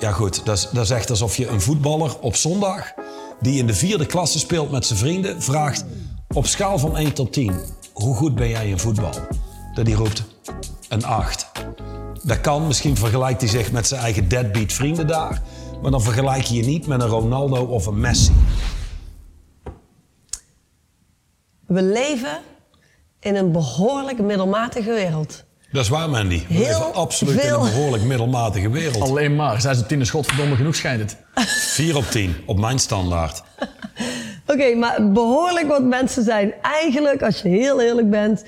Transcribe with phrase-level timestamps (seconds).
[0.00, 2.92] Ja goed, dat is, echt alsof je een voetballer op zondag...
[3.40, 5.42] die in de vierde klasse speelt met zijn vrienden...
[5.42, 5.84] vraagt
[6.34, 7.60] op schaal van 1 tot 10...
[7.92, 9.12] hoe goed ben jij in voetbal?
[9.74, 10.24] Dat hij roept
[10.88, 11.52] een 8.
[12.22, 15.42] Dat kan, misschien vergelijkt hij zich met zijn eigen deadbeat vrienden daar...
[15.82, 18.32] maar dan vergelijk je je niet met een Ronaldo of een Messi.
[21.66, 22.40] We leven
[23.20, 25.44] in een behoorlijk middelmatige wereld.
[25.72, 26.46] Dat is waar, Mandy.
[26.48, 29.02] We Heel leven absoluut in een behoorlijk middelmatige wereld.
[29.02, 29.60] Alleen maar.
[29.60, 31.16] 6 op 10 is godverdomme genoeg, schijnt het.
[31.74, 33.42] 4 op 10, op mijn standaard.
[34.52, 38.44] Oké, maar behoorlijk wat mensen zijn eigenlijk, als je heel eerlijk bent,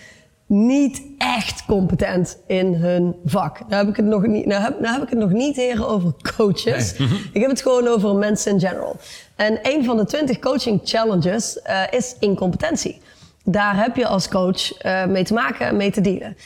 [0.47, 3.61] niet echt competent in hun vak.
[3.61, 5.89] Nou heb ik het nog niet, nou heb, nou heb ik het nog niet heren
[5.89, 6.93] over coaches.
[7.33, 8.97] Ik heb het gewoon over mensen in general.
[9.37, 13.01] En een van de 20 coaching challenges eh, is incompetentie.
[13.45, 16.37] Daar heb je als coach eh, mee te maken en mee te dealen.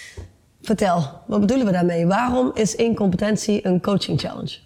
[0.66, 2.06] Vertel, wat bedoelen we daarmee?
[2.06, 4.59] Waarom is incompetentie een coaching challenge?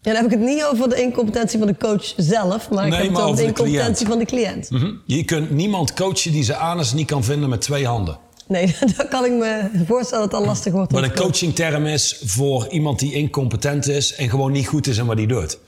[0.00, 2.90] Ja, dan heb ik het niet over de incompetentie van de coach zelf, maar ik
[2.90, 4.70] Nee, heb het maar over de incompetentie van de cliënt.
[4.70, 4.92] Mhm.
[5.06, 8.18] Je kunt niemand coachen die zijn anus niet kan vinden met twee handen.
[8.46, 10.92] Nee, dan kan ik me voorstellen dat het al lastig wordt.
[10.92, 15.06] Wat een coachingterm is voor iemand die incompetent is en gewoon niet goed is in
[15.06, 15.58] wat hij doet.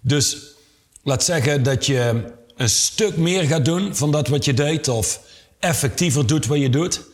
[0.00, 0.36] Dus
[1.02, 5.20] laat zeggen dat je een stuk meer gaat doen van dat wat je deed of
[5.58, 7.08] effectiever doet wat je doet.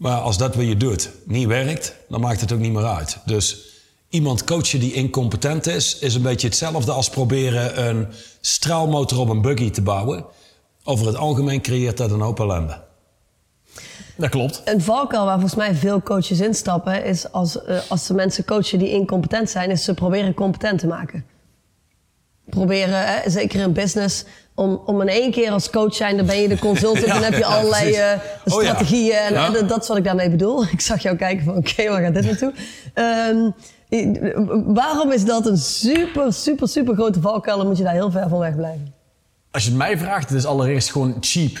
[0.00, 3.18] Maar als dat wat je doet niet werkt, dan maakt het ook niet meer uit.
[3.24, 3.68] Dus
[4.08, 8.06] iemand coachen die incompetent is, is een beetje hetzelfde als proberen een
[8.40, 10.24] straalmotor op een buggy te bouwen.
[10.84, 12.82] Over het algemeen creëert dat een hoop ellende.
[14.16, 14.62] Dat klopt.
[14.64, 18.78] Een valkuil waar volgens mij veel coaches instappen, is als, eh, als ze mensen coachen
[18.78, 21.24] die incompetent zijn, is ze proberen competent te maken.
[22.50, 26.36] Proberen, hè, zeker in business, om, om in één keer als coach zijn, dan ben
[26.36, 28.68] je de consultant Ja, en heb je ja, allerlei eh, Oh ja.
[28.68, 29.16] strategieën.
[29.16, 30.64] En dat, is wat ik daarmee bedoel.
[30.72, 32.52] Ik zag jou kijken van, oké, waar gaat dit naartoe?
[32.94, 33.50] Ehm,
[34.74, 38.28] waarom is dat een super, super, super grote valkuil en moet je daar heel ver
[38.28, 38.94] van weg blijven?
[39.50, 41.58] Als je het mij vraagt, het is allereerst gewoon cheap.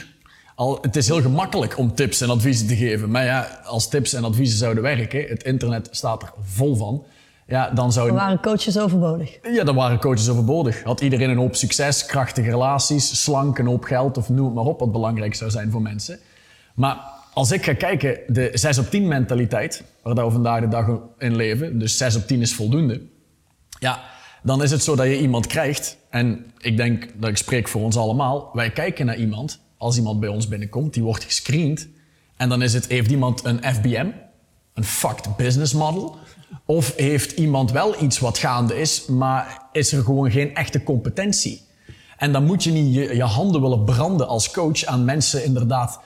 [0.54, 3.10] Al, het is heel gemakkelijk om tips en adviezen te geven.
[3.10, 7.04] Maar ja, als tips en adviezen zouden werken, het internet staat er vol van.
[7.50, 9.38] Ja, dan zou waren coaches overbodig.
[9.42, 10.82] Ja, dan waren coaches overbodig.
[10.82, 14.64] Had iedereen een hoop succes, krachtige relaties, slank, een hoop geld of noem het maar
[14.64, 16.18] op wat belangrijk zou zijn voor mensen.
[16.74, 16.98] Maar
[17.34, 21.36] als ik ga kijken, de 6 op 10 mentaliteit, waar we vandaag de dag in
[21.36, 23.02] leven, dus 6 op 10 is voldoende.
[23.78, 24.00] Ja,
[24.42, 25.96] dan is het zo dat je iemand krijgt.
[26.10, 28.50] En ik denk dat ik spreek voor ons allemaal.
[28.52, 31.88] Wij kijken naar iemand, als iemand bij ons binnenkomt, die wordt gescreend.
[32.36, 34.08] En dan is het, heeft iemand een FBM,
[34.74, 36.16] een fucked business model?
[36.66, 41.68] Of heeft iemand wel iets wat gaande is, maar is er gewoon geen echte competentie?
[42.16, 46.00] En dan moet je niet je, je handen willen branden als coach aan mensen inderdaad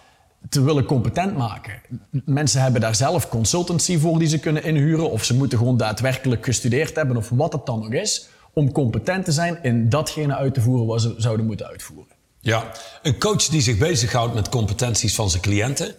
[0.48, 1.80] te willen competent maken.
[2.24, 6.44] Mensen hebben daar zelf consultancy voor die ze kunnen inhuren, of ze moeten gewoon daadwerkelijk
[6.44, 10.54] gestudeerd hebben, of wat het dan ook is, om competent te zijn in datgene uit
[10.54, 12.12] te voeren wat ze zouden moeten uitvoeren.
[12.40, 12.72] Ja,
[13.02, 15.94] een coach die zich bezighoudt met competenties van zijn cliënten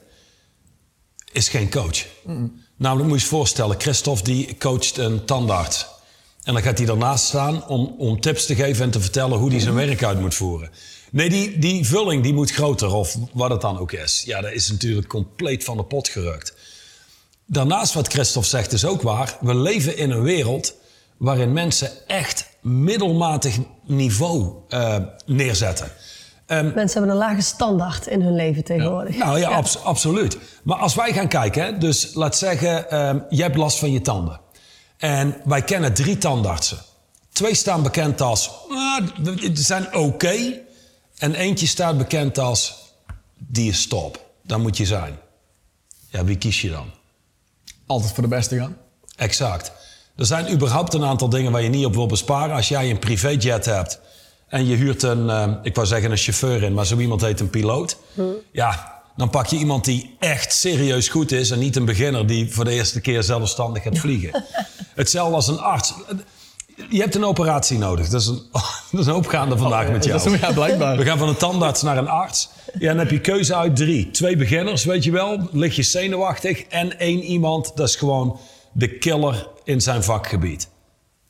[1.31, 2.05] is geen coach.
[2.77, 5.85] Namelijk moet je je voorstellen, Christophe die coacht een tandarts.
[6.43, 9.49] En dan gaat hij ernaast staan om, om tips te geven en te vertellen hoe
[9.49, 10.69] hij zijn werk uit moet voeren.
[11.11, 14.23] Nee, die, die vulling die moet groter of wat het dan ook is.
[14.25, 16.53] Ja, dat is natuurlijk compleet van de pot gerukt.
[17.45, 19.37] Daarnaast wat Christophe zegt is ook waar.
[19.41, 20.73] We leven in een wereld
[21.17, 25.91] waarin mensen echt middelmatig niveau eh, neerzetten.
[26.47, 29.17] Mensen hebben een lage standaard in hun leven tegenwoordig.
[29.17, 30.37] Nou ja, abs- absoluut.
[30.63, 34.01] Maar als wij gaan kijken, hè, dus laat zeggen, ehm jij hebt last van je
[34.01, 34.39] tanden.
[34.97, 36.77] En wij kennen drie tandartsen.
[37.31, 39.07] Twee staan bekend als, ah,
[39.37, 40.59] ze zijn oké.
[41.17, 42.75] En eentje staat bekend als,
[43.37, 44.25] die is top.
[44.43, 45.17] Daar moet je zijn.
[46.09, 46.91] Ja, wie kies je dan?
[47.85, 48.77] Altijd voor de beste gaan.
[49.15, 49.71] Exact.
[50.15, 52.55] Er zijn überhaupt een aantal dingen waar je niet op wil besparen.
[52.55, 53.99] Als jij een privéjet hebt
[54.47, 57.39] en je huurt een, eh, ik wou zeggen een chauffeur in, maar zo iemand heet
[57.39, 57.97] een piloot.
[58.51, 62.53] Ja, dan pak je iemand die echt serieus goed is en niet een beginner die
[62.53, 64.43] voor de eerste keer zelfstandig gaat vliegen.
[64.95, 65.93] Hetzelfde als een arts.
[66.89, 68.09] Je hebt een operatie nodig.
[68.09, 68.41] Dat is een,
[68.91, 70.23] dat is een opgaande vandaag met jou.
[70.23, 70.97] Dat is, ja, blijkbaar.
[70.97, 72.49] We gaan van een tandarts naar een arts.
[72.79, 74.11] Ja, dan heb je keuze uit drie.
[74.11, 75.49] Twee beginners, weet je wel.
[75.51, 76.61] Lig je zenuwachtig.
[76.61, 78.39] En één iemand, dat is gewoon
[78.71, 80.69] de killer in zijn vakgebied.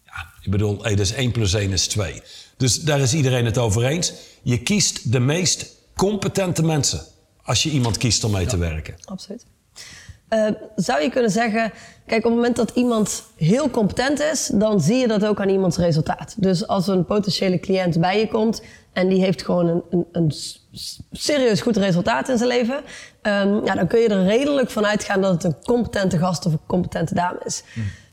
[0.05, 2.21] Ja, ik bedoel, hey, dus 1 plus 1 is 2.
[2.57, 4.13] Dus daar is iedereen het over eens.
[4.41, 7.01] Je kiest de meest competente mensen
[7.43, 8.95] als je iemand kiest om mee te werken.
[9.05, 9.45] Absoluut.
[10.27, 11.71] Eh, zou je kunnen zeggen,
[12.05, 15.49] kijk, op het moment dat iemand heel competent is, dan zie je dat ook aan
[15.49, 16.35] iemands resultaat.
[16.37, 18.61] Dus als een potentiële cliënt bij je komt
[18.93, 20.33] en die heeft gewoon een, een, een
[21.11, 22.81] serieus goed resultaat in zijn leven,
[23.21, 26.51] ehm, ja, dan kun je er redelijk van uitgaan dat het een competente gast of
[26.51, 27.63] een competente dame is.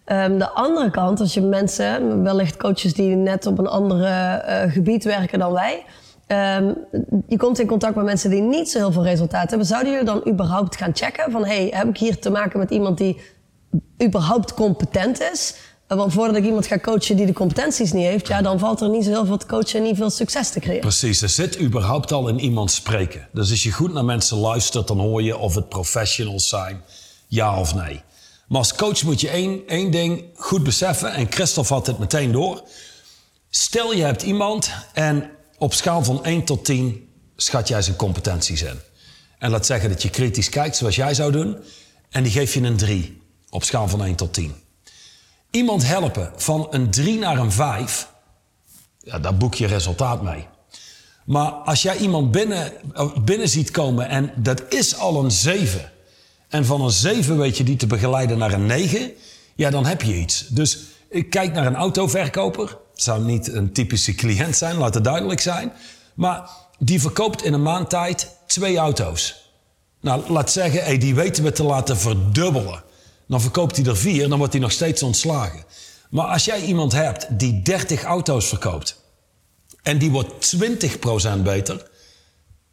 [0.04, 4.72] Ehm, de andere kant, als je mensen, wellicht coaches die net op een andere eh,
[4.72, 5.84] gebied werken dan wij,
[6.26, 6.72] ehm,
[7.28, 9.66] je komt in contact met mensen die niet zo heel veel resultaat hebben.
[9.66, 12.99] Zouden jullie dan überhaupt gaan checken van, hey, heb ik hier te maken met iemand
[12.99, 13.20] die
[14.02, 15.54] überhaupt competent is?
[15.87, 18.81] Eh, Want voordat ik iemand ga coachen die de competenties niet heeft, ja, dan valt
[18.81, 20.81] er niet zo heel veel te coachen en niet veel succes te creëren.
[20.81, 23.28] Precies, er zit überhaupt al in iemand spreken.
[23.32, 26.82] Dus als je goed naar mensen luistert, dan hoor je of het professionals zijn,
[27.28, 28.02] ja of nee.
[28.52, 32.32] Maar als coach moet je één, één ding goed beseffen, en Christophe had het meteen
[32.32, 32.62] door.
[33.50, 38.62] Stel je hebt iemand en op schaal van 1 tot 10 schat jij zijn competenties
[38.62, 38.81] in.
[39.38, 41.56] En laat zeggen dat je kritisch kijkt zoals jij zou doen,
[42.10, 44.54] en die geef je een 3 op schaal van 1 tot 10.
[45.50, 48.08] Iemand helpen van een 3 naar een 5,
[48.99, 50.46] ja, daar boek je resultaat mee.
[51.25, 55.92] Maar als jij iemand binnen, eh, binnen ziet komen en dat is al een 7.
[56.52, 59.12] En van een 7 weet je die te begeleiden naar een 9.
[59.54, 60.46] Ja, dan heb je iets.
[60.49, 60.78] Dus
[61.10, 62.78] ik kijk naar een autoverkoper.
[62.94, 65.72] Zou niet een typische cliënt zijn, laat het duidelijk zijn.
[66.14, 69.50] Maar die verkoopt in een maand tijd twee auto's.
[70.00, 72.82] Nou, laat zeggen, hey, die weten we te laten verdubbelen.
[73.26, 75.64] Dan verkoopt hij er vier, dan wordt hij nog steeds ontslagen.
[76.10, 79.00] Maar als jij iemand hebt die 30 auto's verkoopt
[79.82, 80.56] en die wordt
[81.37, 81.90] 20% beter,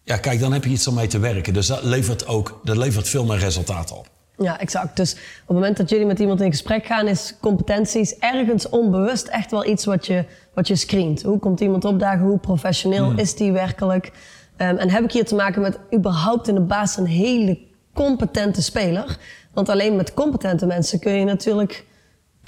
[0.09, 1.53] ja, kijk, dan heb je iets om mee te werken.
[1.53, 4.07] Dus dat levert ook dat levert veel meer resultaten op.
[4.37, 4.97] Ja, exact.
[4.97, 9.27] Dus op het moment dat jullie met iemand in gesprek gaan, is competenties ergens onbewust
[9.27, 11.21] echt wel iets wat je, wat je screent.
[11.21, 12.25] Hoe komt iemand opdagen?
[12.25, 14.11] Hoe professioneel is die werkelijk?
[14.57, 17.59] Ehm, en heb ik hier te maken met überhaupt in de basis een hele
[17.93, 19.17] competente speler?
[19.53, 21.85] Want alleen met competente mensen kun je natuurlijk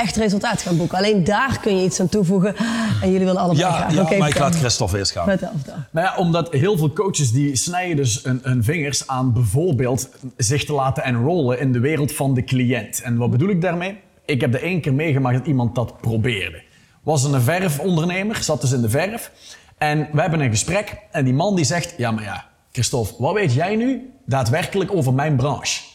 [0.02, 0.98] echt resultaat gaan boeken.
[0.98, 2.56] Alleen daar kun je iets aan toevoegen.
[3.02, 3.94] En jullie willen allebei Ja, graag.
[3.94, 5.26] ja Oké, maar ik laat Christophe eerst gaan.
[5.26, 5.76] Vertel, vertel.
[5.92, 10.66] Nou ja, omdat heel veel coaches die snijden dus hun, hun vingers aan bijvoorbeeld zich
[10.66, 13.02] te laten enrollen in de wereld van de cliënt.
[13.02, 14.00] En wat bedoel ik daarmee?
[14.26, 16.62] Ik heb de één keer meegemaakt dat iemand dat probeerde.
[17.04, 19.32] Was een verfondernemer, zat dus in de verf.
[19.78, 23.34] En we hebben een gesprek en die man die zegt, ja maar ja, Christophe, wat
[23.34, 25.91] weet jij nu daadwerkelijk over mijn branche?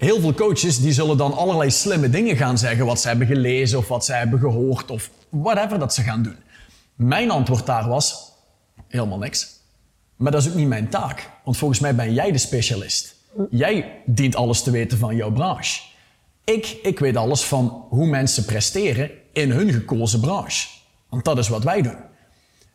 [0.00, 3.78] Heel veel coaches die zullen dan allerlei slimme dingen gaan zeggen, wat ze hebben gelezen
[3.78, 6.36] of wat ze hebben gehoord of whatever dat ze gaan doen.
[6.94, 8.32] Mijn antwoord daar was,
[8.88, 9.48] helemaal niks.
[10.16, 13.14] Maar dat is ook niet mijn taak, want volgens mij ben jij de specialist.
[13.50, 15.80] Jij dient alles te weten van jouw branche.
[16.44, 20.68] Ik, ik weet alles van hoe mensen presteren in hun gekozen branche.
[21.08, 21.98] Want dat is wat wij doen.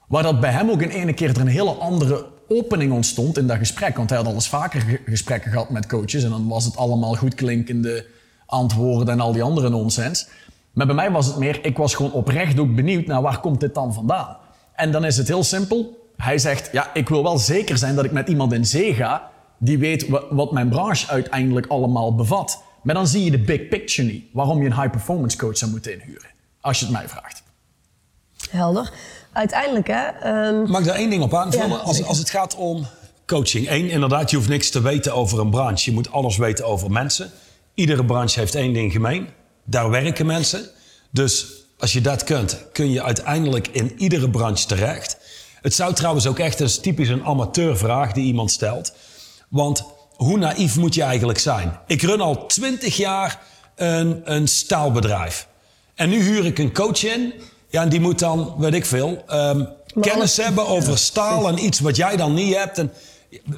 [0.08, 3.48] Waar dat bij hem ook in ene keer er een hele andere opening ontstond in
[3.48, 3.98] dat gesprek.
[3.98, 6.24] Want hij had al eens vaker ge- gesprekken gehad met coaches.
[6.24, 8.06] En dan was het allemaal goed klinkende
[8.46, 10.28] antwoorden en al die andere nonsens.
[10.74, 13.60] Maar bij mij was het meer, ik was gewoon oprecht ook benieuwd naar waar komt
[13.60, 14.38] dit dan vandaan.
[14.76, 16.10] En dan is het heel simpel.
[16.18, 19.30] Hij zegt, ja, ik wil wel zeker zijn dat ik met iemand in zee ga
[19.58, 22.64] die weet wa- wat mijn branche uiteindelijk allemaal bevat.
[22.84, 24.26] Maar dan zie je de big picture niet.
[24.34, 26.30] Waarom je een high performance coach zou moeten inhuren.
[26.62, 27.44] Als je het mij vraagt.
[28.50, 28.92] Helder.
[29.36, 30.06] Uiteindelijk, hè.
[30.06, 31.70] ehm, Mag ik daar één ding op aanvullen?
[31.70, 32.86] Ja, als, als het gaat om
[33.26, 33.70] coaching.
[33.70, 35.90] Eén, inderdaad, je hoeft niks te weten over een branche.
[35.90, 37.32] Je moet alles weten over mensen.
[37.74, 39.28] Iedere branche heeft één ding gemeen.
[39.64, 40.70] Daar werken mensen.
[41.12, 41.46] Dus
[41.80, 45.18] als je dat kunt, kun je uiteindelijk in iedere branche terecht.
[45.62, 48.94] Het zou trouwens ook echt, is typisch een amateurvraag die iemand stelt.
[49.50, 51.80] Want hoe naïef moet je eigenlijk zijn?
[51.88, 53.42] Ik run al twintig jaar
[53.76, 55.48] een, een staalbedrijf.
[55.96, 57.34] En nu huur ik een coach in.
[57.76, 59.66] Ja, en die moet dan, weet ik veel, ehm,
[60.02, 62.78] kennis hebben over staal en iets wat jij dan niet hebt.
[62.78, 62.92] En,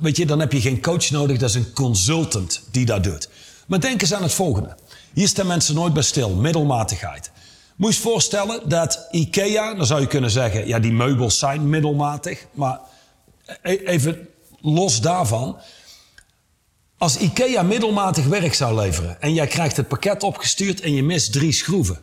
[0.01, 3.29] weet je, dan heb je geen coach nodig, dat is een consultant die dat doet.
[3.67, 4.77] Maar denk eens aan het volgende.
[5.13, 7.31] Hier staan mensen nooit bij stil, middelmatigheid.
[7.75, 12.45] Moet je voorstellen dat IKEA, dan zou je kunnen zeggen, ja, die meubels zijn middelmatig.
[12.53, 12.79] Maar
[13.61, 14.27] e- even
[14.61, 15.57] los daarvan.
[16.97, 21.31] Als IKEA middelmatig werk zou leveren en jij krijgt het pakket opgestuurd en je mist
[21.31, 21.99] drie schroeven.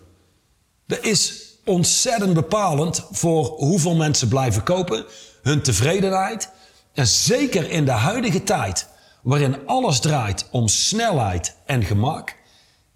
[0.87, 5.04] Dat is ontzettend bepalend voor hoeveel mensen blijven kopen,
[5.42, 6.50] hun tevredenheid.
[6.92, 8.87] En zeker in de huidige tijd,
[9.23, 12.37] waarin alles draait om snelheid en gemak.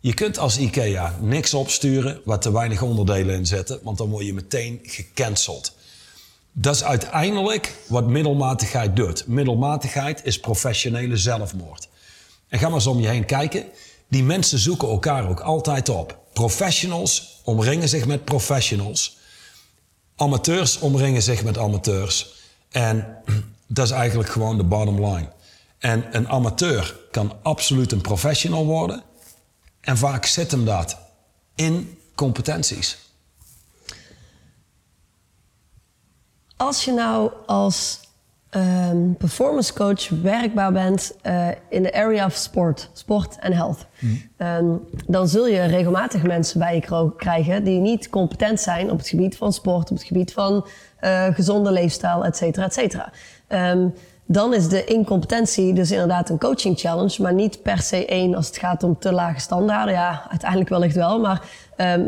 [0.00, 4.26] Je kunt als IKEA niks opsturen waar te weinig onderdelen in zitten, want dan word
[4.26, 5.76] je meteen gecanceld.
[6.52, 9.26] Dat is uiteindelijk wat middelmatigheid doet.
[9.26, 11.88] Middelmatigheid is professionele zelfmoord.
[12.48, 13.64] En ga maar eens om je heen kijken.
[14.08, 16.18] Die mensen zoeken elkaar ook altijd op.
[16.32, 19.18] Professionals omringen zich met professionals.
[20.16, 22.34] Amateurs omringen zich met amateurs.
[22.70, 23.22] En
[23.66, 25.28] dat is eigenlijk gewoon de bottom line.
[25.78, 29.02] En een amateur kan absoluut een professional worden.
[29.80, 30.98] En vaak zit hem dat
[31.54, 32.98] in competenties.
[36.56, 38.00] Als je nou als
[38.50, 43.86] ehm, performance coach werkbaar bent eh, in de area of sport, sport en health,
[44.36, 44.66] ehm,
[45.06, 49.36] dan zul je regelmatig mensen bij je krijgen die niet competent zijn op het gebied
[49.36, 50.66] van sport, op het gebied van
[50.98, 53.12] eh, gezonde leefstijl, et cetera, et cetera.
[53.46, 53.88] Ehm,
[54.26, 58.46] dan is de incompetentie dus inderdaad een coaching challenge, maar niet per se één als
[58.46, 59.94] het gaat om te lage standaarden.
[59.94, 61.42] Ja, uiteindelijk wellicht wel, maar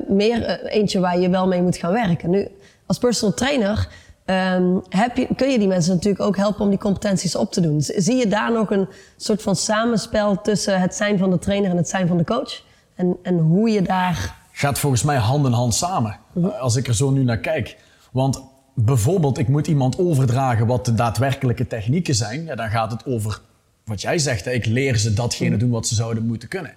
[0.08, 2.30] meer eh, eentje waar je wel mee moet gaan werken.
[2.30, 2.48] Nu,
[2.86, 3.88] als personal trainer
[4.30, 7.80] ehm, heb kun je die mensen natuurlijk ook helpen om die competenties op te doen.
[7.80, 11.76] Zie je daar nog een soort van samenspel tussen het zijn van de trainer en
[11.76, 12.62] het zijn van de coach?
[12.94, 14.34] En, en hoe je daar.
[14.52, 16.18] gaat volgens mij hand in hand samen.
[16.60, 17.76] Als ik er zo nu naar kijk.
[18.12, 18.42] Want
[18.74, 22.44] bijvoorbeeld, ik moet iemand overdragen wat de daadwerkelijke technieken zijn.
[22.44, 23.40] Ja, dan gaat het over
[23.84, 24.46] wat jij zegt.
[24.46, 26.74] Ik leer ze datgene doen wat ze zouden moeten kunnen.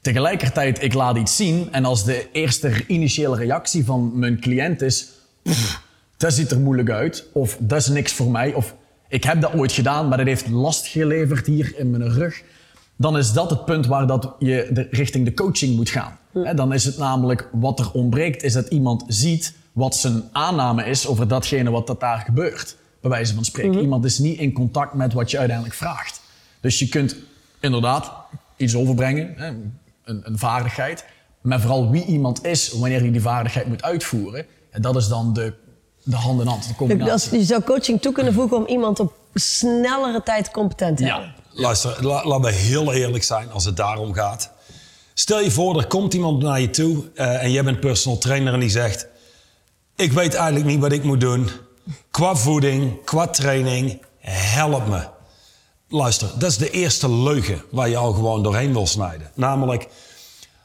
[0.00, 1.68] Tegelijkertijd, ik laat iets zien.
[1.72, 5.08] En als de eerste initiële reactie van mijn cliënt is...
[5.42, 5.86] "Pff,
[6.18, 7.24] dat ziet er moeilijk uit.
[7.32, 8.54] Of dat is niks voor mij.
[8.54, 8.74] Of
[9.08, 12.42] ik heb dat ooit gedaan, maar dat heeft last geleverd hier in mijn rug
[12.98, 16.18] dan is dat het punt waar dat je de, richting de coaching moet gaan.
[16.32, 20.84] Hè, dan is het namelijk wat er ontbreekt, is dat iemand ziet wat zijn aanname
[20.84, 22.76] is over datgene wat dat daar gebeurt.
[23.00, 23.80] Bij wijze van spreken.
[23.80, 26.20] Iemand is niet in contact met wat je uiteindelijk vraagt.
[26.60, 27.16] Dus je kunt
[27.60, 28.12] inderdaad
[28.56, 29.42] iets overbrengen,
[30.04, 31.04] een, een vaardigheid.
[31.40, 34.46] Maar vooral wie iemand is wanneer hij die vaardigheid moet uitvoeren.
[34.70, 35.52] En dat is dan de,
[36.10, 37.12] de hand in hand, de combinatie.
[37.12, 41.34] Als, je zou coaching toe kunnen voegen om iemand op snellere tijd competent te hebben.
[41.52, 44.50] Ja, Luister, la- laten we heel eerlijk zijn als het daarom gaat.
[45.14, 48.52] Stel je voor, er komt iemand naar je toe eh, en jij bent personal trainer
[48.52, 49.06] en die zegt...
[49.96, 51.50] Ik weet eigenlijk niet wat ik moet doen.
[52.10, 54.02] Qua voeding, qua training,
[54.54, 55.02] help me.
[55.88, 59.30] Luister, dat is de eerste leugen waar je al gewoon doorheen wil snijden.
[59.34, 59.88] Namelijk,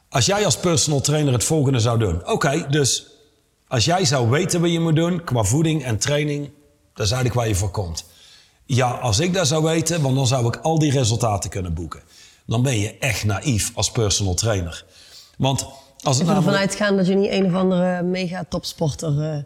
[0.08, 2.26] als jij als personal trainer het volgende zou doen.
[2.26, 3.06] Oké, dus
[3.74, 6.50] als jij zou weten wat je moet doen qua voeding en training,
[6.94, 8.04] dat is eigenlijk waar je voor komt.
[8.64, 12.00] Ja, als ik dat zou weten, want dan zou ik al die resultaten kunnen boeken.
[12.46, 14.84] Dan ben je echt naïef als personal trainer.
[15.38, 15.66] Want
[16.02, 19.38] als het ervan uitgaan dat je niet een of andere mega topsporter eh,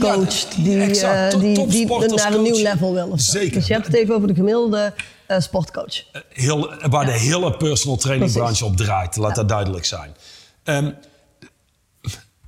[0.00, 1.34] coacht Ja, die, exact.
[1.34, 3.12] eh, die, die naar een nieuw level wil.
[3.16, 3.52] Zeker.
[3.52, 4.92] Dus je hebt het even over de gemiddelde
[5.26, 6.04] eh, sportcoach.
[6.28, 9.16] heel, waar de hele personal training branche op draait.
[9.16, 10.16] Laat dat duidelijk zijn.
[10.64, 10.90] Ehm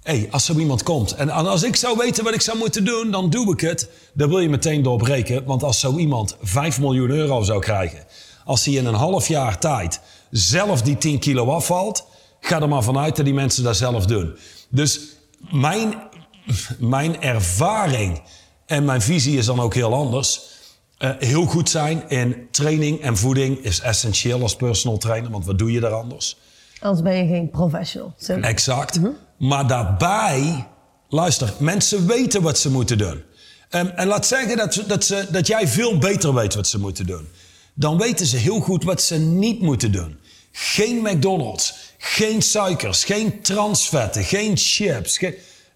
[0.02, 3.10] hey, als zo iemand komt en als ik zou weten wat ik zou moeten doen,
[3.10, 3.88] dan doe ik het.
[4.12, 5.44] Dan wil je meteen doorbreken.
[5.44, 8.04] Want als zo iemand 5 miljoen euro zou krijgen,
[8.44, 12.06] als hij in een half jaar tijd zelf die 10 kilo afvalt,
[12.40, 14.36] ga er maar vanuit dat die mensen dat zelf doen.
[14.68, 15.00] Dus
[15.50, 15.94] mijn,
[16.78, 18.22] mijn ervaring
[18.66, 20.40] en mijn visie is dan ook heel anders.
[20.98, 25.58] Eh, heel goed zijn in training en voeding is essentieel als personal trainer, want wat
[25.58, 26.36] doe je daar anders?
[26.80, 28.14] Anders ben je geen professional.
[28.26, 29.00] Exact.
[29.40, 30.66] Maar daarbij,
[31.08, 33.22] luister, mensen weten wat ze moeten doen.
[33.68, 37.06] Ehm, en laat zeggen dat, dat, ze, dat jij veel beter weet wat ze moeten
[37.06, 37.28] doen.
[37.74, 40.18] Dan weten ze heel goed wat ze niet moeten doen.
[40.52, 45.20] Geen McDonald's, geen suikers, geen transvetten, geen chips.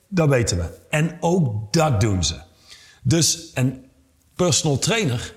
[0.09, 0.78] Dat weten we.
[0.90, 2.40] En ook dat doen ze.
[3.02, 3.85] Dus een
[4.37, 5.35] personal trainer,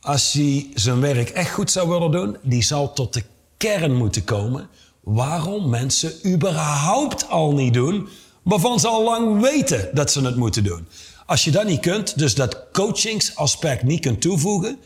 [0.00, 3.22] als hij zijn werk echt goed zou willen doen, die zou tot de
[3.56, 4.68] kern moeten komen
[5.04, 8.08] waarom mensen überhaupt al niet doen,
[8.42, 10.86] waarvan ze al lang weten dat ze het moeten doen.
[11.26, 14.78] Als je dat niet kunt, dus dat coachingsaspect niet kunt toevoegen,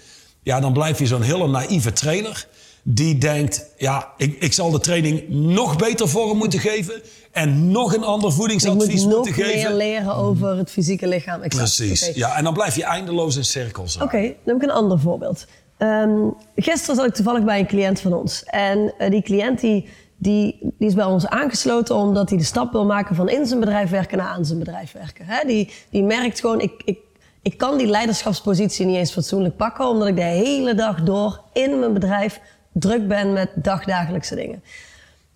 [0.43, 2.47] ja, dan blijf je zo'n hele naïeve trainer
[2.83, 7.95] die denkt, ja, ik, ik zal de training nog beter vorm moeten geven en nog
[7.95, 9.77] een ander Ik voedingsadvies moet nog moeten meer geven.
[9.77, 11.43] leren over het fysieke lichaam.
[11.43, 11.77] Exact.
[11.77, 12.11] Precies.
[12.15, 13.97] Ja, en dan blijf je eindeloos in cirkels.
[13.97, 15.47] Oké, dan heb ik een ander voorbeeld.
[15.79, 16.11] Ehm,
[16.57, 18.43] gisteren zat ik toevallig bij een cliënt van ons.
[18.45, 19.89] En eh, die cliënt die,
[20.21, 23.61] die, die is bij ons aangesloten omdat hij de stap wil maken van in zijn
[23.61, 25.47] bedrijf werken naar aan zijn bedrijf werken.
[25.47, 26.99] Die, die merkt gewoon, ik, ik,
[27.43, 31.79] ik kan die leiderschapspositie niet eens fatsoenlijk pakken, omdat ik de hele dag door in
[31.79, 32.41] mijn bedrijf
[32.73, 34.63] druk ben met dagdagelijkse dingen.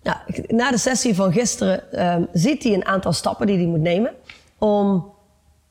[0.03, 3.79] Nou, na de sessie van gisteren ehm, ziet hij een aantal stappen die hij moet
[3.79, 4.11] nemen
[4.57, 5.11] om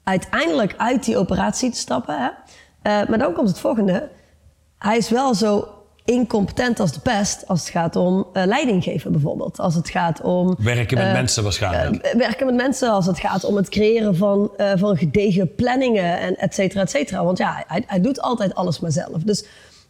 [0.04, 2.19] uiteindelijk uit die operatie te stappen.
[2.19, 2.28] Hè?
[2.83, 4.09] Eh, maar dan komt het volgende.
[4.78, 5.69] Hij is wel zo
[6.04, 9.59] incompetent als de pest als het gaat om eh, leiding geven bijvoorbeeld.
[9.59, 10.56] Als het gaat om...
[10.59, 12.02] Werken met eh, mensen waarschijnlijk.
[12.02, 16.37] eh, werken met mensen als het gaat om het creëren van, van gedegen planningen en
[16.37, 17.25] et cetera, et cetera.
[17.25, 19.23] Want ja, hij, hij doet altijd alles maar zelf.
[19.23, 19.44] Dus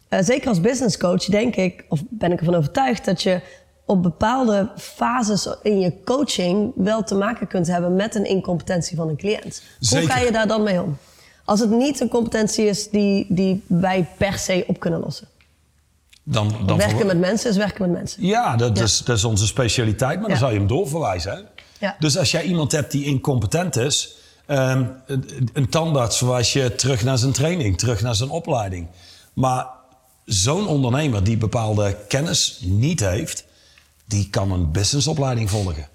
[0.09, 3.41] zeker als business coach denk ik, of ben ik ervan overtuigd, dat je
[3.85, 9.09] op bepaalde fases in je coaching wel te maken kunt hebben met een incompetentie van
[9.09, 9.61] een cliënt.
[9.79, 10.07] Zeker.
[10.07, 10.97] Hoe ga je daar dan mee om?
[11.45, 15.27] Als het niet een competentie is die, die wij per se op kunnen lossen.
[16.23, 18.25] Dan, dan werken met mensen is werken met mensen.
[18.25, 21.31] Ja, dat, Is, dat is onze specialiteit, maar dan zou je hem doorverwijzen.
[21.31, 21.39] Hè?
[21.79, 21.95] Ja.
[21.99, 24.15] Dus als jij iemand hebt die incompetent is,
[24.45, 28.87] Ehm, een, een tandarts verwijs je terug naar zijn training, terug naar zijn opleiding.
[29.33, 29.67] Maar
[30.25, 33.45] zo'n ondernemer die bepaalde kennis niet heeft,
[34.05, 35.87] die kan een businessopleiding volgen.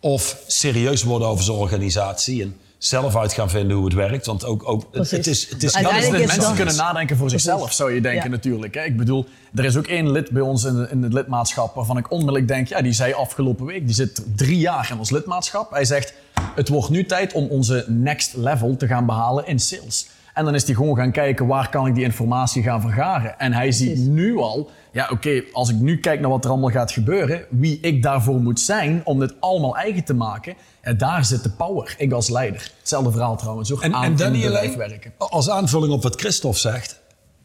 [0.00, 4.26] Of serieus worden over zijn organisatie en zelf uit gaan vinden hoe het werkt.
[4.26, 5.10] Want ook, ook het, Precies.
[5.16, 7.76] het is, het is is is mensen kunnen nadenken voor zichzelf, Precies.
[7.76, 8.28] zou je denken Ja.
[8.36, 8.74] natuurlijk.
[8.74, 8.82] Hè?
[8.82, 11.98] Ik bedoel, er is ook één lid bij ons in, de- in het lidmaatschap waarvan
[11.98, 15.70] ik onmiddellijk denk, ja, die zei afgelopen week, die zit drie jaar in ons lidmaatschap.
[15.70, 16.12] Hij zegt,
[16.54, 20.06] het wordt nu tijd om onze next level te gaan behalen in sales.
[20.36, 23.38] En dan is hij gewoon gaan kijken, waar kan ik die informatie gaan vergaren?
[23.38, 24.06] En hij ziet Precies.
[24.06, 27.80] nu al, ja oké, als ik nu kijk naar wat er allemaal gaat gebeuren, wie
[27.80, 31.94] ik daarvoor moet zijn om dit allemaal eigen te maken, en daar zit de power,
[31.98, 32.72] ik als leider.
[32.78, 35.12] Hetzelfde verhaal trouwens, ook En, aan en in dan het niet bedrijf alleen, werken.
[35.18, 37.00] als aanvulling op wat Christophe zegt.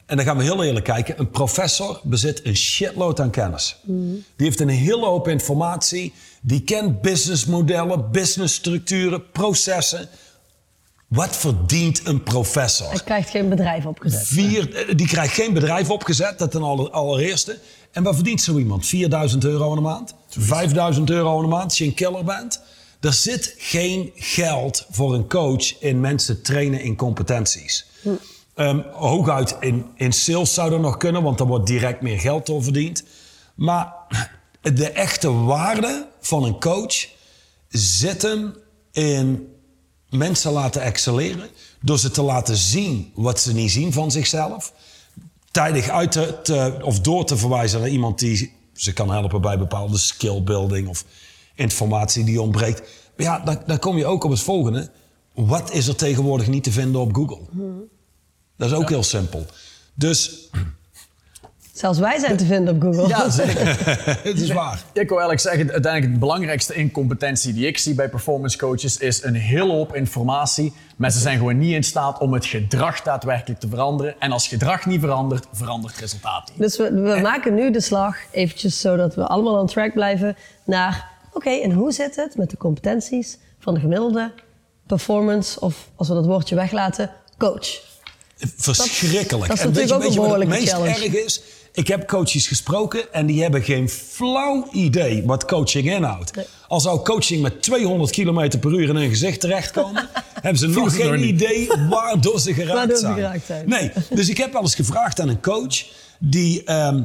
[0.05, 1.19] En dan gaan we heel eerlijk kijken.
[1.19, 3.77] Een professor bezit een shitload aan kennis.
[3.85, 6.13] Die heeft een hele hoop informatie.
[6.41, 10.07] Die kent businessmodellen, businessstructuren, processen.
[11.11, 12.89] Wat verdient een professor?
[12.89, 14.27] Hij krijgt geen bedrijf opgezet.
[14.27, 17.57] Vier, eh, die krijgt geen bedrijf opgezet, dat ten aller- allereerste.
[17.91, 18.85] En wat verdient zo iemand?
[18.85, 20.13] 4000 euro in de maand?
[20.29, 22.61] 5000 euro in de maand als je een killer bent?
[22.99, 27.85] Er zit geen geld voor een coach in mensen trainen in competenties.
[28.55, 32.45] Ehm, hooguit in, in sales zou dat nog kunnen, want daar wordt direct meer geld
[32.45, 33.03] door verdiend.
[33.55, 33.93] Maar
[34.61, 37.07] de echte waarde van een coach
[37.69, 38.53] zit hem
[38.91, 39.50] in
[40.11, 41.49] mensen laten excelleren.
[41.81, 44.73] Door ze te laten zien wat ze niet zien van zichzelf.
[45.51, 49.57] Tijdig uit te, te- of door te verwijzen naar iemand die ze kan helpen bij
[49.57, 51.05] bepaalde skillbuilding of
[51.55, 52.79] informatie die ontbreekt.
[53.17, 54.91] Maar ja, dan, dan kom je ook op het volgende.
[55.33, 57.39] Wat is er tegenwoordig niet te vinden op Google?
[58.57, 59.45] Dat is ook heel simpel.
[59.93, 60.49] Dus
[61.73, 63.07] Zelfs wij zijn te vinden op Google.
[63.07, 63.67] Ja, zeker.
[64.29, 64.83] het is waar.
[64.93, 69.23] Ik wil eigenlijk zeggen, uiteindelijk het belangrijkste incompetentie die ik zie bij performance coaches is
[69.23, 70.73] een hele hoop informatie.
[70.97, 74.15] Mensen zijn gewoon niet in staat om het gedrag daadwerkelijk te veranderen.
[74.19, 76.59] En als gedrag niet verandert, verandert het resultaat niet.
[76.59, 81.09] Dus we, we maken nu de slag, eventjes zodat we allemaal on track blijven, naar...
[81.33, 84.31] Oké, en hoe zit het met de competenties van de gemiddelde
[84.87, 85.59] performance...
[85.59, 87.89] of als we dat woordje weglaten, coach?
[88.37, 89.47] Verschrikkelijk.
[89.47, 91.03] dat is en weet natuurlijk je, ook weet je een wat het behoorlijke meest challenge.
[91.03, 91.41] erg is?
[91.73, 96.35] Ik heb coaches gesproken en die hebben geen flauw idee wat coaching inhoudt.
[96.35, 96.45] Nee.
[96.67, 100.09] Al zou coaching met 200 km per uur in hun gezicht terechtkomen,
[100.41, 101.29] hebben ze nog ze geen niet.
[101.29, 103.13] idee waardoor ze geraakt Waardoor ze zijn.
[103.15, 103.69] geraakt zijn.
[103.69, 105.85] Nee, dus ik heb wel eens gevraagd aan een coach
[106.19, 107.03] die ehm,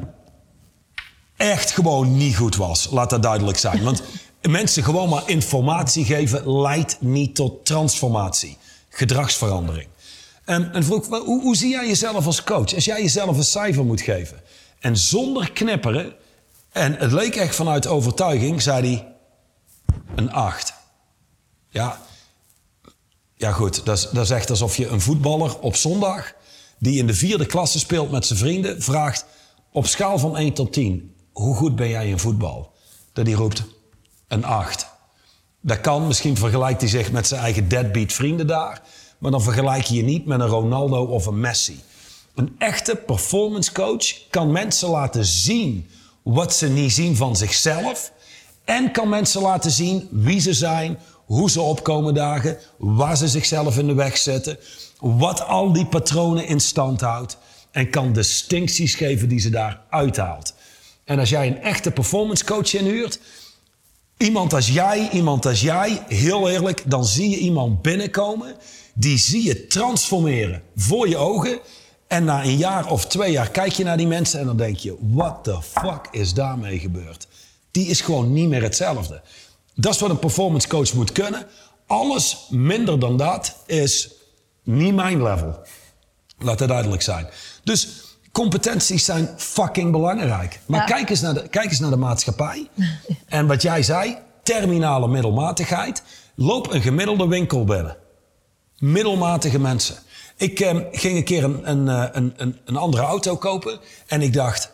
[1.37, 2.89] echt gewoon niet goed was.
[2.91, 3.83] Laat dat duidelijk zijn.
[3.83, 4.03] Want
[4.49, 8.57] mensen gewoon maar informatie geven leidt niet tot transformatie,
[8.89, 9.89] gedragsverandering.
[10.45, 12.75] En, en vroeg, hoe zie jij jezelf als coach?
[12.75, 14.41] Als jij jezelf een cijfer moet geven.
[14.79, 16.15] En zonder knipperen,
[16.71, 19.15] en het leek echt vanuit overtuiging, zei hij
[20.15, 20.75] een 8.
[21.69, 22.01] Ja,
[23.35, 26.33] ja goed, dat is, dat echt alsof je een voetballer op zondag...
[26.79, 28.83] die in de vierde klasse speelt met zijn vrienden...
[28.83, 29.27] vraagt
[29.73, 31.15] op schaal van 1 tot 10...
[31.33, 32.73] hoe goed ben jij in voetbal?
[33.12, 33.62] Dat hij roept
[34.29, 34.87] een 8.
[35.61, 38.83] Dat kan, misschien vergelijkt hij zich met zijn eigen deadbeat vrienden daar...
[39.19, 41.81] maar dan vergelijk je je niet met een Ronaldo of een Messi.
[42.37, 45.88] Een echte performance coach kan mensen laten zien...
[46.22, 48.12] wat ze niet zien van zichzelf...
[48.64, 53.79] En kan mensen laten zien wie ze zijn, hoe ze opkomen dagen, waar ze zichzelf
[53.79, 54.59] in de weg zetten,
[55.01, 57.38] wat al die patronen in stand houdt.
[57.70, 60.55] En kan distincties geven die ze daar uithaalt.
[61.05, 63.20] En als jij een echte performance coach inhuurt,
[64.16, 68.57] iemand als jij, iemand als jij, heel eerlijk, dan zie je iemand binnenkomen,
[68.94, 71.59] die zie je transformeren voor je ogen.
[72.07, 74.77] En na een jaar of twee jaar kijk je naar die mensen en dan denk
[74.77, 77.27] je, what the fuck is daarmee gebeurd?
[77.71, 79.23] Die is gewoon niet meer hetzelfde.
[79.75, 81.47] Dat is wat een performance coach moet kunnen.
[81.87, 84.11] Alles minder dan dat is
[84.62, 85.59] niet mijn level.
[86.38, 87.27] Laat dat duidelijk zijn.
[87.64, 87.88] Dus
[88.33, 90.61] competenties zijn fucking belangrijk.
[90.66, 90.87] Maar Ja.
[90.87, 92.69] kijk, eens naar de, kijk eens naar de maatschappij.
[93.27, 96.03] En wat jij zei, terminale middelmatigheid.
[96.35, 97.97] Loop een gemiddelde winkel binnen.
[98.79, 99.97] Middelmatige mensen.
[100.37, 103.79] Ik eh, ging een keer een, eh, een, een, een andere auto kopen.
[104.07, 104.72] En ik dacht,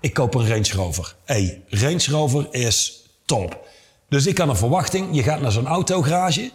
[0.00, 1.14] ik koop een Range Rover.
[1.24, 3.66] hey, Range Rover is top.
[4.08, 5.08] Dus ik had een verwachting.
[5.12, 6.50] Je gaat naar zo'n autogarage.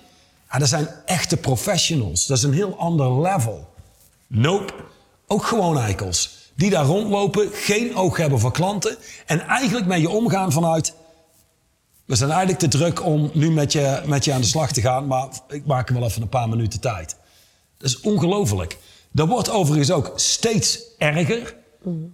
[0.52, 2.26] Ja, dat zijn echte professionals.
[2.26, 3.68] Dat is een heel ander level.
[4.28, 4.74] Nope.
[5.28, 6.38] Ook gewoon eikels.
[6.56, 8.98] Die daar rondlopen, geen oog hebben voor klanten.
[9.26, 10.94] En eigenlijk met je omgaan vanuit...
[12.06, 14.82] We zijn eigenlijk te druk om nu met je, met je aan de slag te
[14.82, 15.08] gaan.
[15.08, 17.16] Maar ik maak er wel even een paar minuten tijd.
[17.80, 18.78] Dat is ongelooflijk.
[19.12, 21.56] Dat wordt overigens ook steeds erger,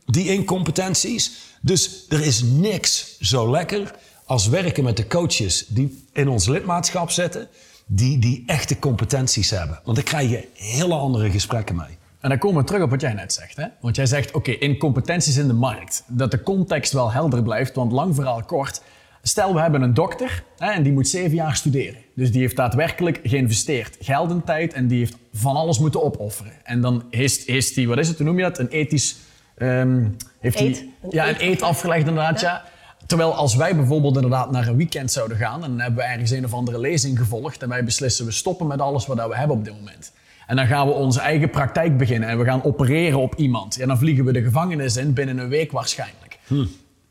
[0.05, 1.31] die incompetenties.
[1.61, 7.09] Dus er is niks zo lekker als werken met de coaches die in ons lidmaatschap
[7.09, 7.47] zitten.
[7.85, 9.79] die, die echte competenties hebben.
[9.83, 11.97] Want daar krijg je hele andere gesprekken mee.
[12.19, 13.57] En dan komen we terug op wat jij net zegt.
[13.57, 13.65] Hè?
[13.81, 16.03] Want jij zegt, oké, in competenties in de markt.
[16.07, 18.81] Dat de context wel helder blijft, want lang verhaal kort.
[19.27, 22.01] Stel, we hebben een dokter hè, en die moet zeven jaar studeren.
[22.15, 23.97] Dus die heeft daadwerkelijk geïnvesteerd.
[23.99, 26.51] Geld en tijd en die heeft van alles moeten opofferen.
[26.63, 28.59] En dan heeft, heeft hij, wat is het, hoe noem je dat?
[28.59, 29.15] Een ethisch...
[29.57, 30.07] ehm,
[30.39, 30.77] heeft Eet.
[30.77, 32.63] hij, Een ja, een eet afgelegd inderdaad, ja.
[33.05, 35.63] Terwijl als wij bijvoorbeeld inderdaad naar een weekend zouden gaan...
[35.63, 37.63] en dan hebben we ergens een of andere lezing gevolgd...
[37.63, 40.11] en wij beslissen, we stoppen met alles wat we hebben op dit moment.
[40.47, 43.75] En dan gaan we onze eigen praktijk beginnen en we gaan opereren op iemand.
[43.75, 46.39] Ja, dan vliegen we de gevangenis in binnen een week waarschijnlijk.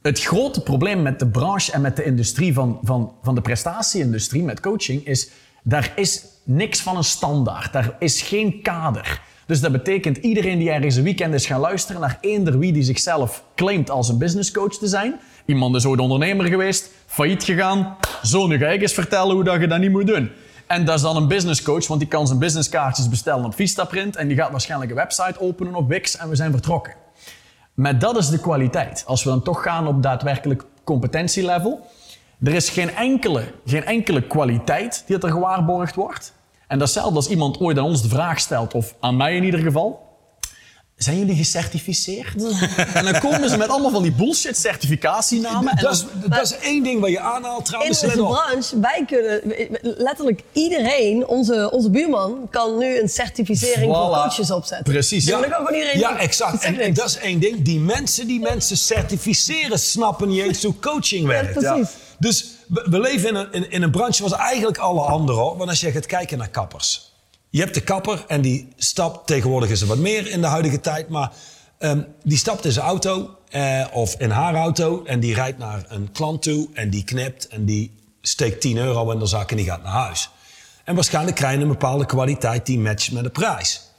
[0.04, 4.42] Het grote probleem met de branche en met de industrie van, van, van de prestatieindustrie,
[4.42, 5.30] met coaching, is
[5.62, 7.72] daar is niks van een standaard.
[7.72, 9.20] Daar is geen kader.
[9.46, 12.82] Dus dat betekent iedereen die ergens een weekend is gaan luisteren naar eender wie die
[12.82, 15.20] zichzelf claimt als een businesscoach te zijn.
[15.46, 17.96] Iemand is ooit ondernemer geweest, failliet gegaan.
[18.22, 20.30] Zo, nu ga ik eens vertellen hoe dat je dat niet moet doen.
[20.66, 24.28] En dat is dan een businesscoach, want die kan zijn businesskaartjes bestellen op Vistaprint en
[24.28, 27.03] die gaat waarschijnlijk een website openen op Wix en we zijn vertrokken.
[27.74, 29.04] Maar dat is de kwaliteit.
[29.06, 31.86] Als we dan toch gaan op daadwerkelijk competentielevel.
[32.42, 36.34] Er is geen enkele, geen enkele kwaliteit die er gewaarborgd wordt.
[36.66, 39.60] En datzelfde als iemand ooit aan ons de vraag stelt, of aan mij in ieder
[39.60, 40.13] geval.
[41.04, 42.34] Zijn jullie gecertificeerd?
[42.94, 45.72] en dan komen ze met allemaal van die bullshit certificatienamen.
[45.72, 48.02] En Dat is, dat is één ding wat je aanhaalt In trouwens.
[48.02, 48.28] onze let op.
[48.32, 49.40] branche, wij kunnen
[49.80, 54.92] letterlijk iedereen, onze, onze buurman, kan nu een certificering voor coaches opzetten.
[54.92, 55.24] Precies.
[55.24, 56.18] Ja, dat kan gewoon iedereen Ja, doen.
[56.18, 56.64] exact.
[56.64, 57.62] En, dat is één ding.
[57.62, 61.52] Die mensen die mensen certificeren, snappen niet eens hoe coaching werkt.
[61.52, 61.88] precies.
[62.18, 65.40] Dus we, we leven in een, in, in een branche zoals eigenlijk alle anderen.
[65.42, 65.56] Hoor.
[65.56, 67.12] Want als je gaat kijken naar kappers.
[67.54, 70.80] Je hebt de kapper en die stapt, tegenwoordig is er wat meer in de huidige
[70.80, 71.32] tijd, maar
[71.78, 75.84] ehm, die stapt in zijn auto eh, of in haar auto en die rijdt naar
[75.88, 79.56] een klant toe en die knipt en die steekt 10 euro in de zak en
[79.56, 80.30] die gaat naar huis.
[80.84, 83.90] En waarschijnlijk krijg je een bepaalde kwaliteit die matcht met de prijs.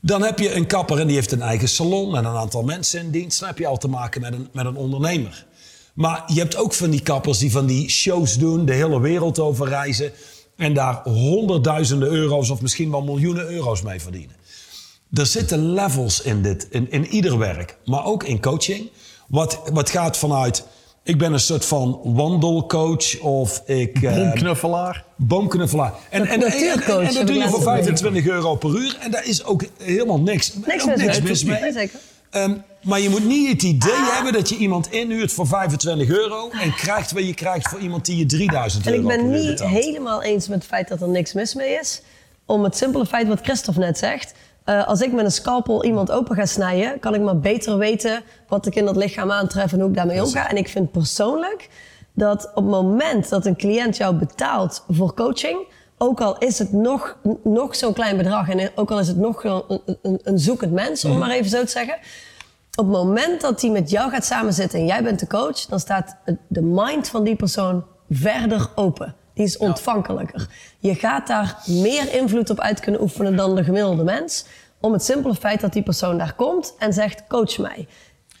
[0.00, 3.00] Dan heb je een kapper en die heeft een eigen salon en een aantal mensen
[3.00, 3.38] in dienst.
[3.38, 5.46] Dan heb je al te maken met een, met een ondernemer.
[5.94, 9.38] Maar je hebt ook van die kappers die van die shows doen, de hele wereld
[9.38, 10.12] over reizen.
[10.56, 14.36] En daar honderdduizenden euro's of misschien wel miljoenen euro's mee verdienen.
[15.12, 18.90] Er zitten levels in dit, in, in ieder werk, maar ook in coaching.
[19.28, 20.66] Wat, wat gaat vanuit,
[21.02, 24.02] ik ben een soort van wandelcoach of ik...
[24.02, 25.04] eh, Boomknuffelaar.
[25.16, 25.94] Boomknuffelaar.
[26.10, 26.60] En, en, en, dat doe
[27.36, 27.62] je voor gezien.
[27.62, 28.96] 25 euro per uur.
[29.00, 31.28] En daar is ook helemaal niks, Niks ook mis niks mee.
[31.28, 31.60] mis mee.
[31.60, 32.00] Nee, zeker.
[32.36, 36.50] Ehm, maar je moet niet het idee hebben dat je iemand inhuurt voor 25 euro...
[36.50, 39.46] en krijgt wat je krijgt voor iemand die je 3000 En euro ik ben niet
[39.46, 39.70] betaalt.
[39.70, 42.02] helemaal eens met het feit dat er niks mis mee is.
[42.44, 44.34] Om het simpele feit wat Christophe net zegt.
[44.64, 48.22] Eh, als ik met een scalpel iemand open ga snijden, kan ik maar beter weten
[48.48, 50.50] wat ik in dat lichaam aantref en hoe ik daarmee omga.
[50.50, 51.68] En ik vind persoonlijk
[52.12, 55.66] dat op het moment dat een cliënt jou betaalt voor coaching,
[55.98, 59.44] ook al is het nog, nog zo'n klein bedrag en ook al is het nog
[59.44, 61.94] een, een, een zoekend mens, om maar even zo te zeggen.
[62.76, 65.80] Op het moment dat hij met jou gaat samenzitten en jij bent de coach, dan
[65.80, 66.16] staat
[66.48, 69.14] de mind van die persoon verder open.
[69.34, 70.48] Die is ontvankelijker.
[70.78, 74.44] Je gaat daar meer invloed op uit kunnen oefenen dan de gemiddelde mens.
[74.80, 77.88] Om het simpele feit dat die persoon daar komt en zegt: coach mij.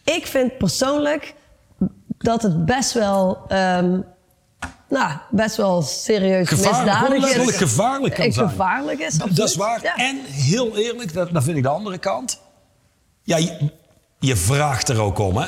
[0.04, 1.34] Ik vind persoonlijk
[2.18, 4.00] dat het best wel, ehm,
[4.88, 7.56] nou, best wel serieus Gevaarlijk, misdadig is.
[7.56, 8.48] gevaarlijk kan Eh, zijn.
[8.48, 9.82] Gevaarlijk is, Dat is waar.
[9.82, 9.96] Ja.
[9.96, 12.40] En heel eerlijk, dat, dat vind ik de andere kant.
[13.22, 13.70] Ja, je,
[14.18, 15.46] je vraagt er ook om, hè?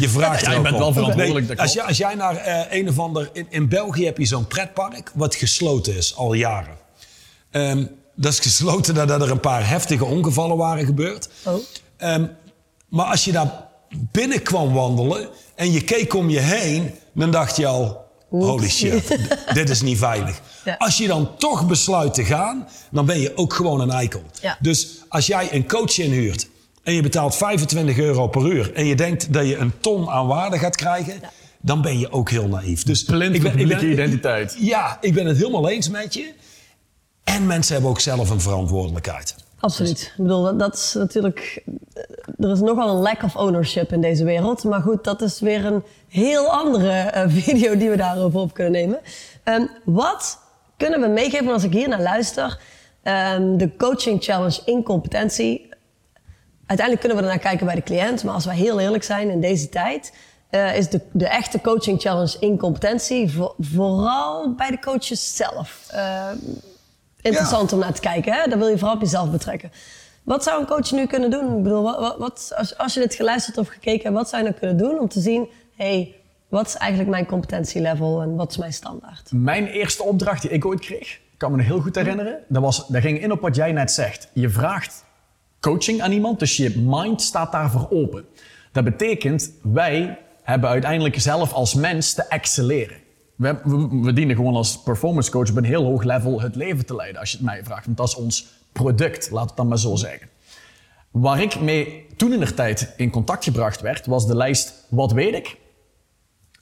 [0.00, 0.80] Je vraagt Ja, er je ook bent om.
[0.80, 3.30] wel verantwoordelijk, dat als, jij, als jij naar eh, een of ander...
[3.32, 6.76] In, in België heb je zo'n pretpark wat gesloten is, al jaren.
[7.50, 11.28] Ehm, dat is gesloten nadat er een paar heftige ongevallen waren gebeurd.
[11.44, 11.54] Oh.
[11.96, 12.26] Ehm,
[12.88, 17.56] maar als je daar binnen kwam wandelen en je keek om je heen, dan dacht
[17.56, 19.18] je al: holy shit,
[19.52, 20.40] dit is niet veilig.
[20.64, 20.74] Ja.
[20.78, 24.22] Als je dan toch besluit te gaan, dan ben je ook gewoon een eikel.
[24.40, 24.56] Ja.
[24.60, 26.48] Dus als jij een coach inhuurt
[26.82, 30.26] en je betaalt 25 euro per uur en je denkt dat je een ton aan
[30.26, 31.20] waarde gaat krijgen,
[31.60, 32.82] dan ben je ook heel naïef.
[32.82, 34.56] Dus Blind voor publieke identiteit.
[34.58, 36.32] Ja, ik ben het helemaal eens met je.
[37.24, 39.34] En mensen hebben ook zelf een verantwoordelijkheid.
[39.60, 40.00] Absoluut.
[40.00, 41.62] Ik bedoel, dat, dat is natuurlijk...
[41.94, 42.02] eh,
[42.38, 44.64] Er is nogal een lack of ownership in deze wereld.
[44.64, 48.72] Maar goed, dat is weer een heel andere eh, video die we daarover op kunnen
[48.72, 48.98] nemen.
[49.44, 50.38] Ehm, wat
[50.76, 52.60] kunnen we meegeven als ik hier naar luister?
[53.02, 55.68] Ehm, de coaching challenge incompetentie.
[56.66, 58.24] Uiteindelijk kunnen we ernaar kijken bij de cliënt.
[58.24, 60.12] Maar als we heel eerlijk zijn in deze tijd...
[60.50, 65.86] eh, is de, de echte coaching challenge incompetentie voor- vooral bij de coaches zelf.
[65.90, 66.36] Ehm,
[67.22, 68.32] interessant om naar te kijken.
[68.32, 68.48] Hè?
[68.48, 69.72] Dat wil je vooral op jezelf betrekken.
[70.22, 71.56] Wat zou een coach nu kunnen doen?
[71.56, 74.42] Ik bedoel, wat, wat- wat, als, als je dit geluisterd of gekeken hebt, wat zou
[74.42, 75.48] je nou kunnen doen om te zien...
[75.76, 76.14] hey,
[76.48, 79.30] wat is eigenlijk mijn competentielevel en wat is mijn standaard?
[79.32, 82.38] Mijn eerste opdracht die ik ooit kreeg, kan me nog heel goed herinneren.
[82.48, 84.28] Dat, was, dat ging in op wat jij net zegt.
[84.32, 85.04] Je vraagt
[85.60, 88.24] coaching aan iemand, dus je mind staat daarvoor open.
[88.72, 92.96] Dat betekent, wij hebben uiteindelijk zelf als mens te excelleren.
[93.40, 96.86] We, we, we dienen gewoon als performance coach op een heel hoog level het leven
[96.86, 97.84] te leiden, als je het mij vraagt.
[97.84, 100.28] Want dat is ons product, laat het dan maar zo zeggen.
[101.10, 105.12] Waar ik mee toen in de tijd in contact gebracht werd, was de lijst wat
[105.12, 105.56] weet ik?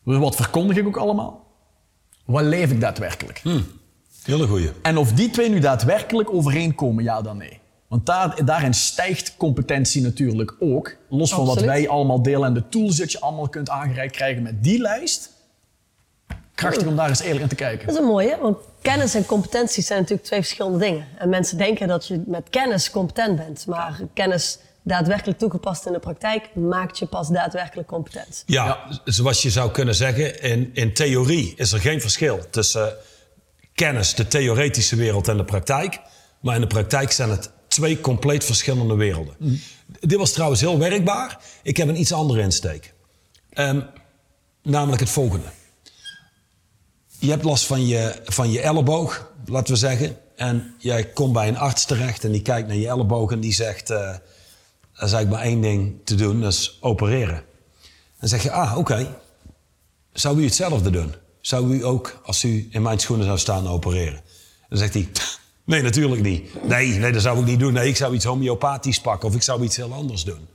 [0.03, 1.47] Wat verkondig ik ook allemaal?
[2.25, 3.43] Wat leef ik daadwerkelijk?
[4.23, 4.71] Hele goeie.
[4.83, 7.61] En of die twee nu daadwerkelijk overeenkomen, ja dan nee.
[7.89, 10.97] Want daar, daarin stijgt competentie natuurlijk ook.
[11.09, 14.43] Los van wat wij allemaal delen en de tools dat je allemaal kunt aangereikt krijgen
[14.43, 15.37] met die lijst.
[16.59, 17.87] Krachtig om daar eens eerlijk in te kijken.
[17.87, 21.07] Dat is een mooie, want kennis en competenties zijn natuurlijk twee verschillende dingen.
[21.19, 23.67] En mensen denken dat je met kennis competent bent.
[23.67, 28.43] Maar kennis daadwerkelijk toegepast in de praktijk maakt je pas daadwerkelijk competent.
[28.47, 32.95] Ja, zoals je zou kunnen zeggen, in, in theorie is er geen verschil tussen
[33.75, 36.01] kennis, de theoretische wereld en de praktijk.
[36.41, 39.35] Maar in de praktijk zijn het twee compleet verschillende werelden.
[40.01, 41.39] Dit was trouwens heel werkbaar.
[41.63, 42.95] Ik heb een iets andere insteek.
[43.53, 43.81] Ehm,
[44.63, 45.47] namelijk het volgende.
[47.21, 50.17] Je hebt last van je, van je elleboog, laten we zeggen.
[50.37, 53.53] En jij komt bij een arts terecht en die kijkt naar je elleboog en die
[53.53, 53.91] zegt...
[53.91, 57.45] eh, er is eigenlijk maar één ding te doen, dat is opereren.
[58.21, 59.17] Dan zeg je, ah, oké.
[60.13, 61.15] Zou u hetzelfde doen?
[61.41, 64.21] Zou u ook, als u in mijn schoenen zou staan, opereren?
[64.69, 65.09] Dan zegt hij,
[65.65, 66.65] nee, natuurlijk niet.
[66.69, 67.73] Nee, nee, dat zou ik niet doen.
[67.73, 70.49] Nee, ik zou iets homeopathisch pakken of ik zou iets heel anders doen.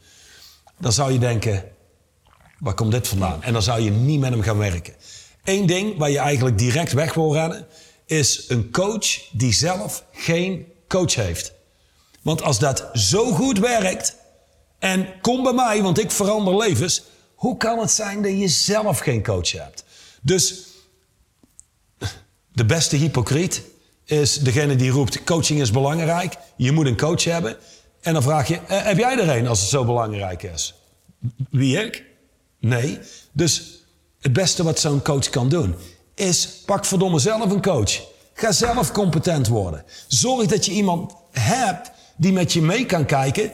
[0.79, 1.63] Dan zou je denken,
[2.59, 3.43] waar komt dit vandaan?
[3.43, 4.93] En dan zou je niet met hem gaan werken.
[5.43, 7.67] Eén ding waar je eigenlijk direct weg wil rennen,
[8.05, 11.53] is een coach die zelf geen coach heeft.
[12.21, 14.15] Want als dat zo goed werkt,
[14.79, 17.03] en kom bij mij, want ik verander levens,
[17.35, 19.83] hoe kan het zijn dat je zelf geen coach hebt?
[20.21, 20.63] Dus
[22.51, 23.61] de beste hypocriet
[24.05, 27.57] is degene die roept: coaching is belangrijk, je moet een coach hebben.
[28.01, 30.73] En dan vraag je: eh, heb jij er een als het zo belangrijk is?
[31.49, 32.03] Wie ik?
[32.59, 32.99] Nee.
[33.31, 33.82] Dus
[34.23, 35.75] het beste wat zo'n coach kan doen
[36.15, 38.01] is: pak verdomme zelf een coach.
[38.33, 39.83] Ga zelf competent worden.
[40.07, 43.51] Zorg dat je iemand hebt die met je mee kan kijken,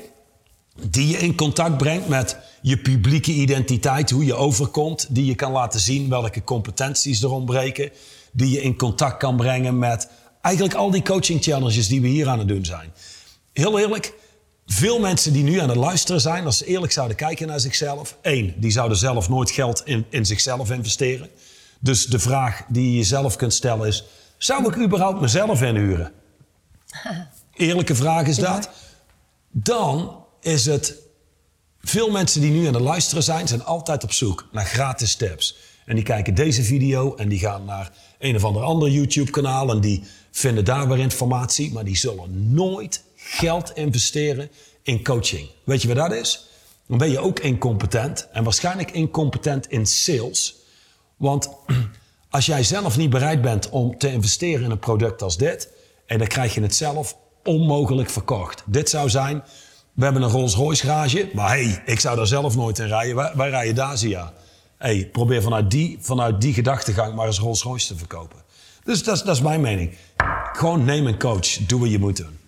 [0.89, 5.51] die je in contact brengt met je publieke identiteit, hoe je overkomt, die je kan
[5.51, 7.91] laten zien welke competenties er ontbreken,
[8.32, 10.10] die je in contact kan brengen met
[10.41, 12.93] eigenlijk al die coaching challenges die we hier aan het doen zijn.
[13.53, 14.13] Heel eerlijk,
[14.71, 18.17] veel mensen die nu aan het luisteren zijn, als ze eerlijk zouden kijken naar zichzelf,
[18.21, 21.29] één, die zouden zelf nooit geld in, in zichzelf investeren.
[21.79, 24.03] Dus de vraag die je jezelf kunt stellen is,
[24.38, 26.12] zou ik überhaupt mezelf inhuren?
[27.53, 28.69] Eerlijke vraag is dat.
[29.51, 30.95] Dan is het.
[31.82, 35.58] Veel mensen die nu aan het luisteren zijn, zijn altijd op zoek naar gratis tips.
[35.86, 39.82] En die kijken deze video en die gaan naar een of ander ander YouTube-kanaal en
[39.82, 44.51] die vinden daar weer informatie, maar die zullen nooit geld investeren
[44.84, 45.49] in coaching.
[45.63, 46.47] Weet je wat dat is?
[46.88, 50.55] Dan ben je ook incompetent en waarschijnlijk incompetent in sales.
[51.17, 51.49] Want
[52.29, 55.69] als jij zelf niet bereid bent om te investeren in een product als dit,
[56.05, 58.63] en dan krijg je het zelf onmogelijk verkocht.
[58.65, 59.43] Dit zou zijn,
[59.93, 63.15] we hebben een Rolls Royce garage, maar hey, ik zou daar zelf nooit in rijden.
[63.15, 64.34] Wij, wij rijden Dacia.
[64.77, 68.39] Hey, probeer vanuit die, vanuit die gedachtegang maar eens Rolls Royce te verkopen.
[68.84, 69.97] Dus dat dat is mijn mening.
[70.53, 72.38] Gewoon neem een coach, doe wat je moet doen.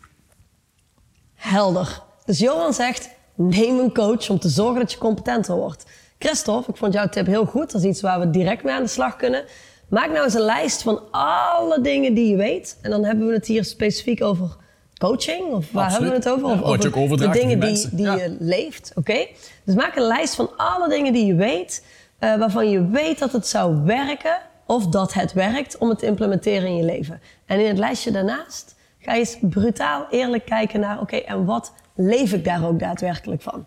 [1.41, 2.01] Helder.
[2.25, 5.86] Dus Johan zegt, neem een coach om te zorgen dat je competenter wordt.
[6.19, 7.71] Christophe, ik vond jouw tip heel goed.
[7.71, 9.43] Dat is iets waar we direct mee aan de slag kunnen.
[9.89, 12.77] Maak nou eens een lijst van alle dingen die je weet.
[12.82, 14.56] En dan hebben we het hier specifiek over
[14.97, 15.54] coaching.
[15.54, 16.13] Of waar Absoluut.
[16.13, 16.63] hebben we het over?
[16.63, 18.15] Of over de dingen die, die Ja.
[18.15, 18.91] je leeft.
[18.95, 19.27] Oké?
[19.63, 21.84] Dus maak een lijst van alle dingen die je weet.
[22.19, 24.38] eh, waarvan je weet dat het zou werken.
[24.65, 27.21] Of dat het werkt om het te implementeren in je leven.
[27.45, 30.99] En in het lijstje daarnaast ga eens brutaal eerlijk kijken naar...
[30.99, 33.65] oké, en wat leef ik daar ook daadwerkelijk van?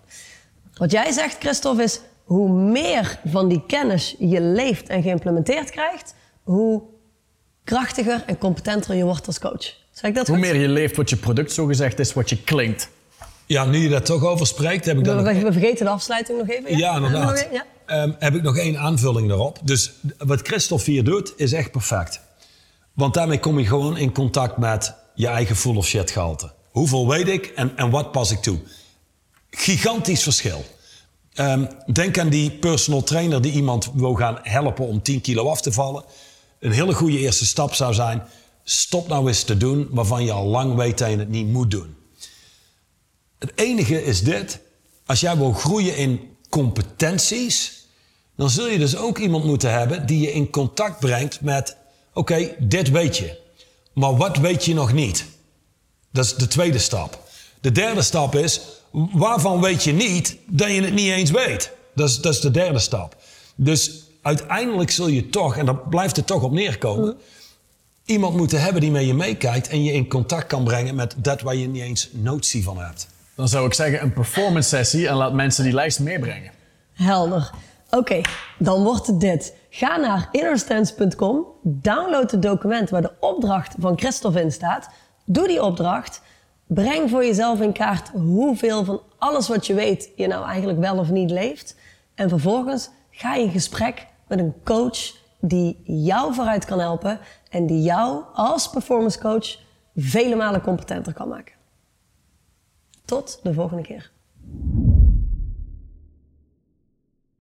[0.75, 6.15] Wat jij zegt, Christophe, is hoe meer van die kennis je leeft en geïmplementeerd krijgt,
[6.43, 6.83] hoe
[7.65, 9.75] krachtiger en competenter je wordt als coach.
[9.91, 10.45] Zeg ik dat Hoe goed?
[10.45, 12.89] meer je leeft wat je product zogezegd is, wat je klinkt.
[13.47, 15.91] Ja, nu je daar toch over spreekt, heb ik dan We, nog we vergeten de
[15.91, 16.77] afsluiting nog even.
[16.77, 17.49] Ja, inderdaad.
[17.53, 17.65] Ja.
[17.87, 19.59] Ehm, heb ik nog één aanvulling daarop.
[19.63, 22.21] Dus wat Christophe hier doet, is echt perfect.
[22.93, 26.53] Want daarmee kom je gewoon in contact met je eigen full of shit gehalte.
[26.71, 28.59] Hoeveel weet ik en, en wat pas ik toe?
[29.51, 30.65] Gigantisch verschil.
[31.35, 35.61] Ehm, denk aan die personal trainer die iemand wil gaan helpen om 10 kilo af
[35.61, 36.05] te vallen.
[36.61, 38.23] Een hele goede eerste stap zou zijn:
[38.65, 41.71] stop nou eens te doen waarvan je al lang weet dat je het niet moet
[41.71, 41.97] doen.
[43.39, 44.61] Het enige is dit.
[45.07, 47.87] Als jij wil groeien in competenties,
[48.37, 51.77] dan zul je dus ook iemand moeten hebben die je in contact brengt met:
[52.13, 53.43] oké, dit weet je.
[53.95, 55.25] Maar wat weet je nog niet?
[56.13, 57.23] Dat is de tweede stap.
[57.61, 61.71] De derde stap is, waarvan weet je niet dat je het niet eens weet?
[61.95, 63.17] Dat is, dat is de derde stap.
[63.55, 67.17] Dus uiteindelijk zul je toch, en daar blijft het toch op neerkomen,
[68.05, 71.41] iemand moeten hebben die met je meekijkt en je in contact kan brengen met dat
[71.41, 73.07] waar je niet eens notie van hebt.
[73.35, 76.53] Dan zou ik zeggen een performance sessie en laat mensen die lijst meebrengen.
[76.93, 77.51] Helder.
[77.97, 78.21] Oké,
[78.59, 79.57] dan wordt het dit.
[79.71, 84.89] Ga naar innerstance.com, download het document waar de opdracht van Christophe in staat.
[85.25, 86.23] Doe die opdracht.
[86.67, 90.99] Breng voor jezelf in kaart hoeveel van alles wat je weet je nou eigenlijk wel
[90.99, 91.77] of niet leeft.
[92.15, 97.19] En vervolgens ga je in gesprek met een coach die jou vooruit kan helpen
[97.51, 99.59] en die jou als performance coach
[99.97, 101.55] vele malen competenter kan maken.
[103.05, 104.11] Tot de volgende keer.